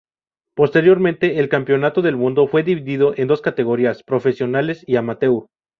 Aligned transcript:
Posteriormente 0.55 1.37
el 1.39 1.47
campeonato 1.47 2.01
del 2.01 2.15
mundo 2.17 2.47
fue 2.47 2.63
dividido 2.63 3.13
en 3.17 3.27
dos 3.27 3.41
categorías: 3.43 4.01
profesionales 4.01 4.83
y 4.87 4.95
amateur. 4.95 5.45